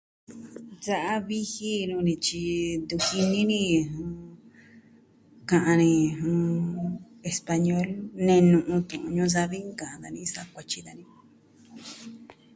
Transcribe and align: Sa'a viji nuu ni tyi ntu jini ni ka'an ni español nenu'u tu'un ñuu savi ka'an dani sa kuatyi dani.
Sa'a 0.85 1.15
viji 1.27 1.71
nuu 1.89 2.03
ni 2.07 2.15
tyi 2.25 2.43
ntu 2.79 2.95
jini 3.05 3.41
ni 3.51 3.61
ka'an 5.49 5.79
ni 5.81 5.91
español 7.31 7.87
nenu'u 8.25 8.75
tu'un 8.89 9.11
ñuu 9.15 9.29
savi 9.35 9.59
ka'an 9.79 9.99
dani 10.03 10.21
sa 10.33 10.41
kuatyi 10.51 10.79
dani. 10.87 11.05